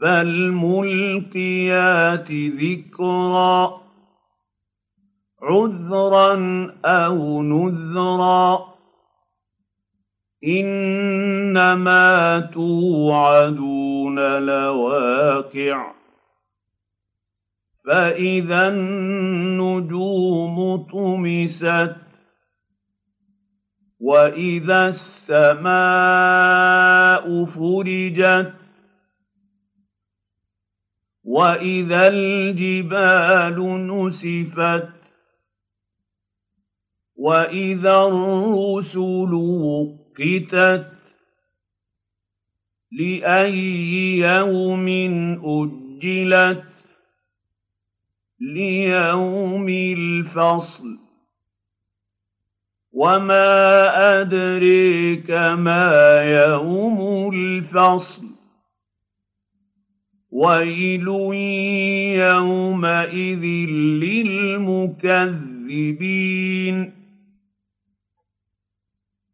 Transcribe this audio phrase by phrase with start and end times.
[0.00, 1.52] فالملقيات
[2.32, 3.80] ذكرا
[5.42, 6.34] عذرا
[6.84, 8.70] أو نذرا
[10.46, 15.92] إنما توعدون لواقع
[17.86, 20.06] فإذا النجوم
[20.92, 21.96] طمست
[24.00, 25.74] وإذا السماء
[27.44, 28.59] فرجت
[31.30, 34.88] واذا الجبال نسفت
[37.16, 40.86] واذا الرسل وقتت
[42.92, 44.88] لاي يوم
[45.44, 46.64] اجلت
[48.40, 50.98] ليوم الفصل
[52.92, 58.29] وما ادريك ما يوم الفصل
[60.30, 61.08] ويل
[62.18, 63.44] يومئذ
[64.04, 64.60] للمكذبين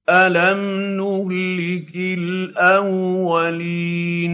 [0.08, 0.60] الم
[0.96, 4.32] نهلك الاولين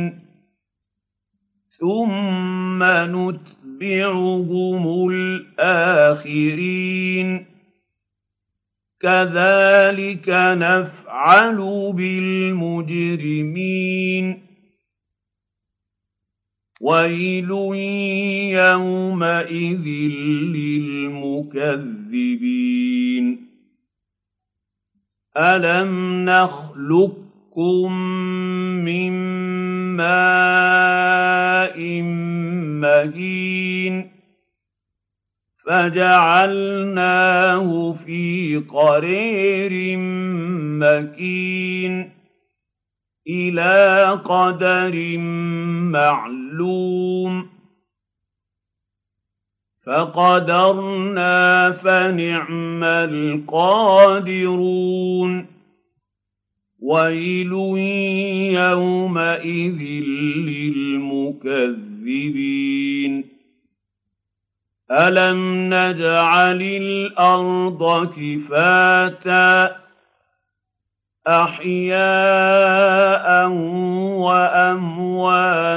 [1.81, 6.67] ثم نتبعهم الاخرين
[9.01, 11.57] كذلك نفعل
[11.93, 13.13] بالمجرمين
[16.83, 17.51] ويل
[18.59, 19.87] يومئذ
[20.59, 21.83] للمكذبين
[25.37, 27.93] الم نخلقكم
[28.85, 29.13] من
[29.97, 31.79] ماء
[32.83, 34.11] مهين
[35.67, 37.13] فجعلناه
[37.93, 39.97] في قرير
[40.83, 42.22] مكين
[43.29, 45.19] إلى قدر
[45.93, 47.49] معلوم.
[49.87, 55.47] فقدرنا فنعم القادرون.
[56.83, 57.53] ويل
[58.55, 60.05] يومئذ
[60.37, 63.25] للمكذبين.
[64.91, 69.82] ألم نجعل الأرض كفاتا
[71.29, 71.99] أحياء
[74.19, 75.73] وأمواتا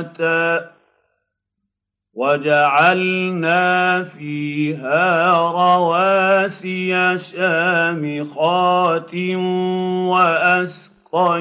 [2.14, 9.16] وجعلنا فيها رواسي شامخات
[10.10, 11.36] وأسقيناكم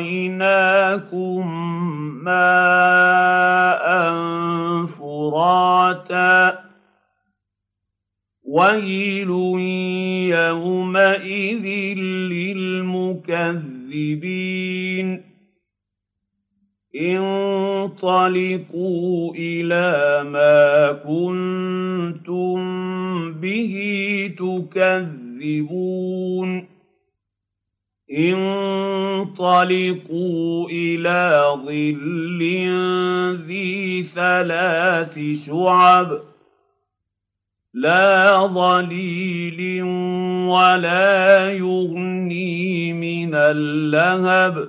[2.25, 3.85] ماء
[4.87, 6.64] فراتا
[8.55, 9.31] ويل
[10.31, 11.67] يومئذ
[12.95, 13.35] للمكذبين
[17.95, 18.55] انطلقوا
[19.35, 19.91] إلى
[20.31, 22.55] ما كنتم
[23.33, 23.75] به
[24.39, 25.95] تكذبون
[29.31, 29.89] انطلقوا
[30.71, 32.41] إلى ظل
[33.47, 36.34] ذي ثلاث شعب
[37.75, 39.83] لا ظليل
[40.49, 44.69] ولا يغني من اللهب.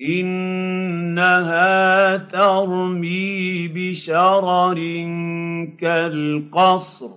[0.00, 4.78] إنها ترمي بشرر
[5.78, 7.10] كالقصر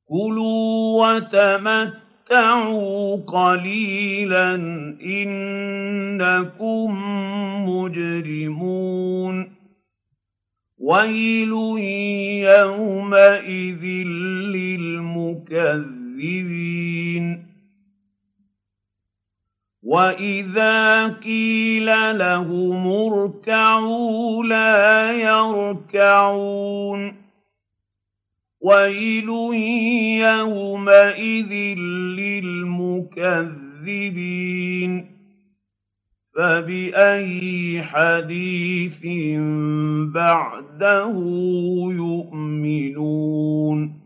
[0.05, 4.55] كلوا وتمتعوا قليلا
[5.05, 6.91] انكم
[7.69, 9.50] مجرمون
[10.81, 11.51] ويل
[12.41, 13.83] يومئذ
[14.57, 16.05] للمكذبين
[19.83, 21.85] واذا قيل
[22.17, 27.15] لهم اركعوا لا يركعون
[28.61, 29.29] ويل
[30.19, 31.53] يومئذ
[32.19, 33.31] للمكذبين
[36.35, 39.05] فبأي حديث
[40.13, 41.13] بعده
[41.95, 44.00] يؤمنون